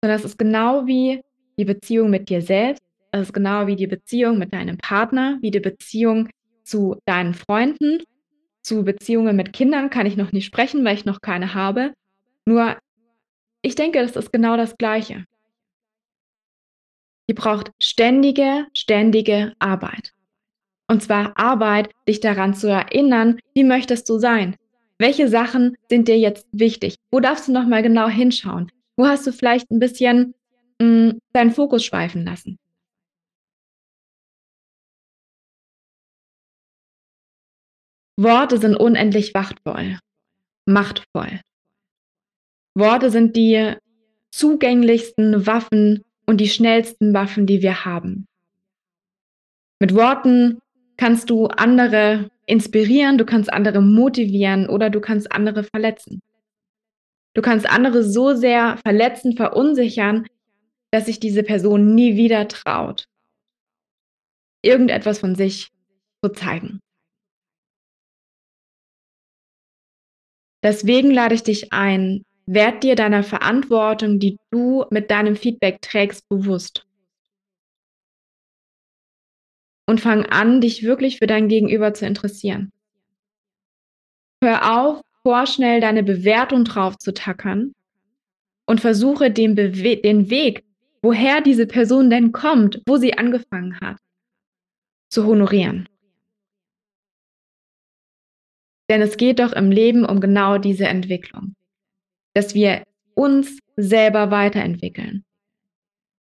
Sondern 0.00 0.20
es 0.20 0.24
ist 0.24 0.38
genau 0.38 0.86
wie 0.86 1.22
die 1.58 1.64
Beziehung 1.64 2.08
mit 2.08 2.28
dir 2.28 2.40
selbst, 2.40 2.84
es 3.10 3.22
ist 3.22 3.32
genau 3.32 3.66
wie 3.66 3.74
die 3.74 3.88
Beziehung 3.88 4.38
mit 4.38 4.52
deinem 4.52 4.78
Partner, 4.78 5.38
wie 5.40 5.50
die 5.50 5.60
Beziehung 5.60 6.28
zu 6.62 7.00
deinen 7.04 7.34
Freunden, 7.34 7.98
zu 8.62 8.84
Beziehungen 8.84 9.34
mit 9.34 9.52
Kindern 9.52 9.90
kann 9.90 10.06
ich 10.06 10.16
noch 10.16 10.30
nicht 10.30 10.44
sprechen, 10.44 10.84
weil 10.84 10.94
ich 10.94 11.04
noch 11.04 11.20
keine 11.20 11.54
habe. 11.54 11.92
Nur 12.44 12.76
ich 13.62 13.74
denke, 13.74 14.00
das 14.00 14.14
ist 14.14 14.32
genau 14.32 14.56
das 14.56 14.76
Gleiche. 14.76 15.24
Die 17.28 17.34
braucht 17.34 17.72
ständige, 17.80 18.66
ständige 18.72 19.54
Arbeit. 19.58 20.12
Und 20.88 21.02
zwar 21.02 21.36
Arbeit, 21.36 21.90
dich 22.08 22.20
daran 22.20 22.54
zu 22.54 22.68
erinnern, 22.68 23.40
wie 23.54 23.64
möchtest 23.64 24.08
du 24.08 24.18
sein? 24.18 24.54
Welche 24.98 25.28
Sachen 25.28 25.76
sind 25.90 26.08
dir 26.08 26.18
jetzt 26.18 26.46
wichtig? 26.52 26.96
Wo 27.10 27.20
darfst 27.20 27.48
du 27.48 27.52
nochmal 27.52 27.82
genau 27.82 28.08
hinschauen? 28.08 28.72
Wo 28.96 29.06
hast 29.06 29.26
du 29.26 29.32
vielleicht 29.32 29.70
ein 29.70 29.78
bisschen 29.78 30.34
mh, 30.80 30.86
mm, 30.86 31.20
deinen 31.32 31.52
Fokus 31.52 31.84
schweifen 31.84 32.24
lassen? 32.24 32.58
Worte 38.18 38.58
sind 38.58 38.76
unendlich 38.76 39.34
machtvoll. 39.34 39.98
Machtvoll. 40.64 41.40
Worte 42.74 43.10
sind 43.10 43.36
die 43.36 43.74
zugänglichsten 44.30 45.46
Waffen 45.46 46.02
und 46.24 46.40
die 46.40 46.48
schnellsten 46.48 47.12
Waffen, 47.12 47.46
die 47.46 47.60
wir 47.60 47.84
haben. 47.84 48.26
Mit 49.78 49.94
Worten 49.94 50.58
kannst 50.96 51.30
du 51.30 51.46
andere 51.46 52.30
inspirieren, 52.46 53.18
du 53.18 53.24
kannst 53.24 53.52
andere 53.52 53.80
motivieren 53.80 54.68
oder 54.68 54.90
du 54.90 55.00
kannst 55.00 55.30
andere 55.32 55.64
verletzen. 55.64 56.22
Du 57.34 57.42
kannst 57.42 57.68
andere 57.68 58.02
so 58.02 58.34
sehr 58.34 58.78
verletzen, 58.78 59.36
verunsichern, 59.36 60.26
dass 60.90 61.06
sich 61.06 61.20
diese 61.20 61.42
Person 61.42 61.94
nie 61.94 62.16
wieder 62.16 62.48
traut, 62.48 63.06
irgendetwas 64.62 65.18
von 65.18 65.34
sich 65.34 65.68
zu 66.24 66.32
zeigen. 66.32 66.80
Deswegen 70.62 71.10
lade 71.10 71.34
ich 71.34 71.42
dich 71.42 71.72
ein, 71.72 72.22
Werd 72.48 72.84
dir 72.84 72.94
deiner 72.94 73.24
Verantwortung, 73.24 74.20
die 74.20 74.38
du 74.52 74.84
mit 74.90 75.10
deinem 75.10 75.34
Feedback 75.34 75.82
trägst, 75.82 76.28
bewusst. 76.28 76.85
Und 79.86 80.00
fang 80.00 80.26
an, 80.26 80.60
dich 80.60 80.82
wirklich 80.82 81.18
für 81.18 81.26
dein 81.26 81.48
Gegenüber 81.48 81.94
zu 81.94 82.06
interessieren. 82.06 82.72
Hör 84.42 84.78
auf, 84.78 85.00
vorschnell 85.22 85.80
deine 85.80 86.02
Bewertung 86.02 86.64
drauf 86.64 86.98
zu 86.98 87.14
tackern 87.14 87.72
und 88.66 88.80
versuche 88.80 89.30
den, 89.30 89.54
Bewe 89.54 89.96
den 89.96 90.28
Weg, 90.28 90.64
woher 91.02 91.40
diese 91.40 91.66
Person 91.66 92.10
denn 92.10 92.32
kommt, 92.32 92.82
wo 92.86 92.96
sie 92.96 93.16
angefangen 93.16 93.80
hat, 93.80 93.98
zu 95.08 95.24
honorieren. 95.24 95.88
Denn 98.90 99.02
es 99.02 99.16
geht 99.16 99.38
doch 99.38 99.52
im 99.52 99.70
Leben 99.70 100.04
um 100.04 100.20
genau 100.20 100.58
diese 100.58 100.86
Entwicklung 100.86 101.54
dass 102.36 102.54
wir 102.54 102.82
uns 103.14 103.60
selber 103.76 104.30
weiterentwickeln. 104.30 105.24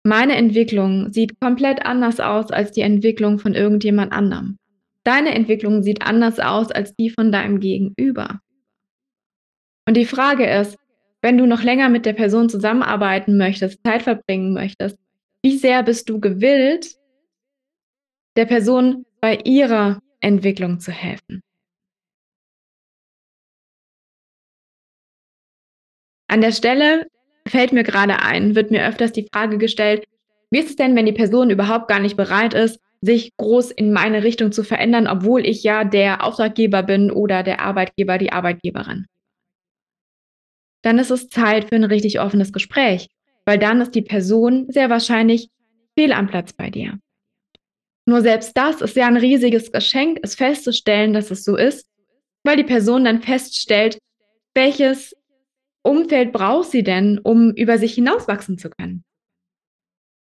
Meine 0.05 0.35
Entwicklung 0.35 1.13
sieht 1.13 1.39
komplett 1.39 1.85
anders 1.85 2.19
aus 2.19 2.51
als 2.51 2.73
die 2.73 2.81
Entwicklung 2.81 3.39
von 3.39 3.53
irgendjemand 3.53 4.11
anderem. 4.11 4.57
Deine 5.05 5.33
Entwicklung 5.33 5.81
sieht 5.81 6.01
anders 6.01 6.39
aus 6.39 6.71
als 6.71 6.93
die 6.95 7.09
von 7.09 7.31
deinem 7.31 7.61
Gegenüber. 7.61 8.41
Und 9.87 9.95
die 9.95 10.05
Frage 10.05 10.45
ist, 10.45 10.77
wenn 11.21 11.37
du 11.37 11.45
noch 11.45 11.63
länger 11.63 11.87
mit 11.87 12.05
der 12.05 12.13
Person 12.13 12.49
zusammenarbeiten 12.49 13.37
möchtest, 13.37 13.81
Zeit 13.83 14.03
verbringen 14.03 14.53
möchtest, 14.53 14.97
wie 15.41 15.57
sehr 15.57 15.83
bist 15.83 16.09
du 16.09 16.19
gewillt, 16.19 16.97
der 18.35 18.45
Person 18.45 19.05
bei 19.21 19.37
ihrer 19.45 20.01
Entwicklung 20.19 20.79
zu 20.81 20.91
helfen? 20.91 21.41
An 26.27 26.41
der 26.41 26.51
Stelle 26.51 27.07
fällt 27.47 27.73
mir 27.73 27.83
gerade 27.83 28.21
ein, 28.21 28.55
wird 28.55 28.71
mir 28.71 28.87
öfters 28.87 29.11
die 29.11 29.27
Frage 29.31 29.57
gestellt, 29.57 30.05
wie 30.51 30.59
ist 30.59 30.69
es 30.69 30.75
denn, 30.75 30.95
wenn 30.95 31.05
die 31.05 31.13
Person 31.13 31.49
überhaupt 31.49 31.87
gar 31.87 31.99
nicht 31.99 32.15
bereit 32.15 32.53
ist, 32.53 32.79
sich 33.01 33.35
groß 33.37 33.71
in 33.71 33.91
meine 33.91 34.23
Richtung 34.23 34.51
zu 34.51 34.63
verändern, 34.63 35.07
obwohl 35.07 35.45
ich 35.45 35.63
ja 35.63 35.83
der 35.83 36.23
Auftraggeber 36.23 36.83
bin 36.83 37.11
oder 37.11 37.43
der 37.43 37.59
Arbeitgeber, 37.59 38.17
die 38.17 38.31
Arbeitgeberin. 38.31 39.07
Dann 40.83 40.99
ist 40.99 41.11
es 41.11 41.29
Zeit 41.29 41.69
für 41.69 41.75
ein 41.75 41.83
richtig 41.83 42.19
offenes 42.19 42.53
Gespräch, 42.53 43.09
weil 43.45 43.57
dann 43.57 43.81
ist 43.81 43.95
die 43.95 44.01
Person 44.01 44.67
sehr 44.69 44.89
wahrscheinlich 44.89 45.49
fehl 45.97 46.13
am 46.13 46.27
Platz 46.27 46.53
bei 46.53 46.69
dir. 46.69 46.99
Nur 48.05 48.21
selbst 48.21 48.55
das 48.57 48.81
ist 48.81 48.95
ja 48.95 49.07
ein 49.07 49.17
riesiges 49.17 49.71
Geschenk, 49.71 50.19
es 50.23 50.35
festzustellen, 50.35 51.13
dass 51.13 51.31
es 51.31 51.43
so 51.43 51.55
ist, 51.55 51.87
weil 52.43 52.57
die 52.57 52.63
Person 52.63 53.05
dann 53.05 53.21
feststellt, 53.21 53.97
welches 54.53 55.15
Umfeld 55.83 56.31
braucht 56.31 56.71
sie 56.71 56.83
denn, 56.83 57.19
um 57.19 57.51
über 57.51 57.77
sich 57.77 57.93
hinauswachsen 57.93 58.57
zu 58.57 58.69
können. 58.69 59.03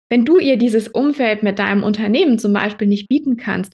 Wenn 0.09 0.25
du 0.25 0.39
ihr 0.39 0.57
dieses 0.57 0.87
Umfeld 0.87 1.43
mit 1.43 1.59
deinem 1.59 1.83
Unternehmen 1.83 2.39
zum 2.39 2.53
Beispiel 2.53 2.87
nicht 2.87 3.09
bieten 3.09 3.37
kannst, 3.37 3.73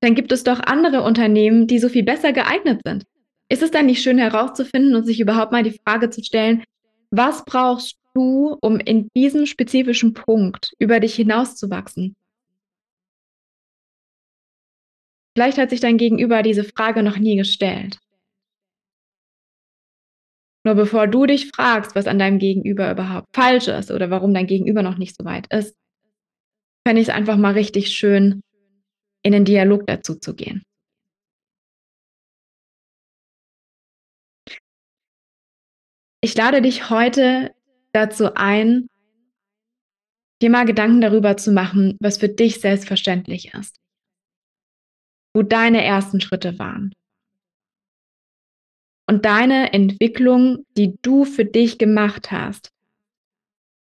dann 0.00 0.14
gibt 0.14 0.32
es 0.32 0.44
doch 0.44 0.60
andere 0.60 1.02
Unternehmen, 1.02 1.66
die 1.66 1.78
so 1.78 1.88
viel 1.88 2.02
besser 2.02 2.32
geeignet 2.32 2.80
sind. 2.84 3.04
Ist 3.48 3.62
es 3.62 3.70
dann 3.70 3.86
nicht 3.86 4.02
schön 4.02 4.18
herauszufinden 4.18 4.94
und 4.94 5.04
sich 5.04 5.20
überhaupt 5.20 5.52
mal 5.52 5.62
die 5.62 5.78
Frage 5.84 6.10
zu 6.10 6.22
stellen, 6.24 6.64
was 7.10 7.44
brauchst 7.44 7.98
du, 8.14 8.56
um 8.60 8.80
in 8.80 9.08
diesem 9.14 9.46
spezifischen 9.46 10.14
Punkt 10.14 10.72
über 10.78 11.00
dich 11.00 11.14
hinauszuwachsen? 11.14 12.16
Vielleicht 15.34 15.58
hat 15.58 15.70
sich 15.70 15.80
dein 15.80 15.96
Gegenüber 15.96 16.42
diese 16.42 16.64
Frage 16.64 17.02
noch 17.02 17.18
nie 17.18 17.36
gestellt. 17.36 17.98
Nur 20.64 20.76
bevor 20.76 21.08
du 21.08 21.26
dich 21.26 21.50
fragst, 21.50 21.96
was 21.96 22.06
an 22.06 22.18
deinem 22.18 22.38
Gegenüber 22.38 22.90
überhaupt 22.90 23.26
falsch 23.34 23.66
ist 23.68 23.90
oder 23.90 24.10
warum 24.10 24.32
dein 24.32 24.46
Gegenüber 24.46 24.82
noch 24.82 24.96
nicht 24.96 25.16
so 25.16 25.24
weit 25.24 25.52
ist, 25.52 25.76
fände 26.86 27.02
ich 27.02 27.08
es 27.08 27.14
einfach 27.14 27.36
mal 27.36 27.54
richtig 27.54 27.88
schön, 27.88 28.42
in 29.24 29.32
den 29.32 29.44
Dialog 29.44 29.86
dazu 29.86 30.14
zu 30.14 30.34
gehen. 30.34 30.62
Ich 36.24 36.36
lade 36.36 36.62
dich 36.62 36.90
heute 36.90 37.52
dazu 37.92 38.34
ein, 38.34 38.86
dir 40.40 40.50
mal 40.50 40.64
Gedanken 40.64 41.00
darüber 41.00 41.36
zu 41.36 41.50
machen, 41.50 41.96
was 42.00 42.18
für 42.18 42.28
dich 42.28 42.60
selbstverständlich 42.60 43.52
ist. 43.54 43.76
Wo 45.34 45.42
deine 45.42 45.82
ersten 45.82 46.20
Schritte 46.20 46.58
waren 46.60 46.92
und 49.06 49.24
deine 49.24 49.72
Entwicklung, 49.72 50.64
die 50.76 50.96
du 51.02 51.24
für 51.24 51.44
dich 51.44 51.78
gemacht 51.78 52.30
hast, 52.30 52.70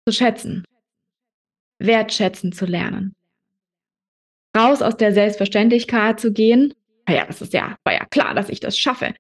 zu 0.07 0.13
schätzen, 0.13 0.65
wertschätzen 1.79 2.53
zu 2.53 2.67
lernen. 2.67 3.15
Raus 4.57 4.83
aus 4.83 4.97
der 4.97 5.13
Selbstverständlichkeit 5.13 6.19
zu 6.19 6.33
gehen, 6.33 6.75
naja, 7.07 7.25
das 7.27 7.43
ist 7.43 7.53
ja, 7.53 7.77
war 7.85 7.93
ja 7.93 8.05
klar, 8.07 8.35
dass 8.35 8.49
ich 8.49 8.61
das 8.61 8.79
schaffe, 8.79 9.15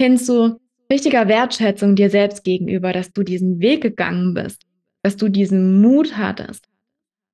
hin 0.00 0.16
zu 0.18 0.60
richtiger 0.90 1.28
Wertschätzung 1.28 1.94
dir 1.94 2.10
selbst 2.10 2.42
gegenüber, 2.44 2.92
dass 2.92 3.12
du 3.12 3.22
diesen 3.22 3.60
Weg 3.60 3.82
gegangen 3.82 4.34
bist, 4.34 4.62
dass 5.02 5.16
du 5.16 5.28
diesen 5.28 5.80
Mut 5.80 6.16
hattest, 6.16 6.66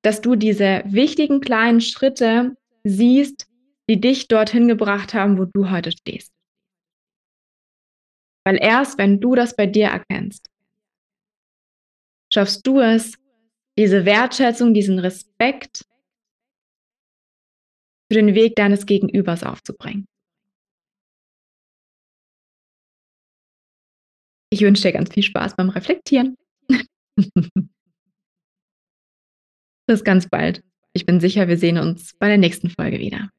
dass 0.01 0.21
du 0.21 0.35
diese 0.35 0.83
wichtigen 0.85 1.41
kleinen 1.41 1.81
Schritte 1.81 2.55
siehst, 2.83 3.47
die 3.89 3.99
dich 3.99 4.27
dorthin 4.27 4.67
gebracht 4.67 5.13
haben, 5.13 5.37
wo 5.37 5.45
du 5.45 5.69
heute 5.69 5.91
stehst. 5.91 6.33
Weil 8.47 8.59
erst 8.61 8.97
wenn 8.97 9.19
du 9.19 9.35
das 9.35 9.57
bei 9.57 9.65
dir 9.65 9.87
erkennst, 9.87 10.49
schaffst 12.33 12.65
du 12.65 12.79
es, 12.79 13.17
diese 13.77 14.05
Wertschätzung, 14.05 14.73
diesen 14.73 14.99
Respekt 14.99 15.83
für 18.09 18.15
den 18.21 18.35
Weg 18.35 18.55
deines 18.55 18.85
Gegenübers 18.85 19.43
aufzubringen. 19.43 20.07
Ich 24.49 24.61
wünsche 24.61 24.83
dir 24.83 24.93
ganz 24.93 25.13
viel 25.13 25.23
Spaß 25.23 25.57
beim 25.57 25.67
Reflektieren. 25.67 26.37
Bis 29.87 30.05
ganz 30.05 30.29
bald. 30.29 30.63
Ich 30.93 31.05
bin 31.05 31.19
sicher, 31.19 31.49
wir 31.49 31.57
sehen 31.57 31.77
uns 31.77 32.13
bei 32.17 32.29
der 32.29 32.37
nächsten 32.37 32.69
Folge 32.69 32.99
wieder. 32.99 33.29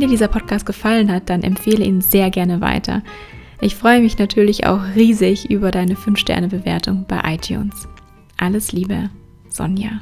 Dir 0.00 0.08
dieser 0.08 0.28
Podcast 0.28 0.66
gefallen 0.66 1.12
hat, 1.12 1.28
dann 1.28 1.42
empfehle 1.42 1.84
ihn 1.84 2.00
sehr 2.00 2.30
gerne 2.30 2.60
weiter. 2.60 3.02
Ich 3.60 3.76
freue 3.76 4.00
mich 4.00 4.18
natürlich 4.18 4.66
auch 4.66 4.80
riesig 4.96 5.50
über 5.50 5.70
deine 5.70 5.94
5-Sterne-Bewertung 5.94 7.04
bei 7.06 7.20
iTunes. 7.34 7.86
Alles 8.38 8.72
Liebe, 8.72 9.10
Sonja. 9.48 10.00